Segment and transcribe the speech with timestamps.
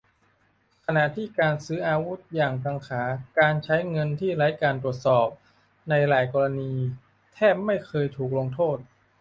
[0.85, 3.03] ขณะที่การซื้ออาวุธอย่างกังขา
[3.39, 5.27] การใช้เงินที่ไร้การตรวจสอบ
[5.89, 6.73] ในหลายกรณี
[7.33, 8.77] แทบไม่เคยถูกลงโทษ